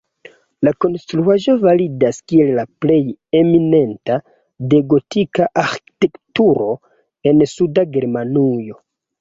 [0.67, 2.97] La konstruaĵo validas kiel la plej
[3.41, 4.17] eminenta
[4.73, 6.73] de gotika arĥitekturo
[7.35, 8.85] en suda Germanujo.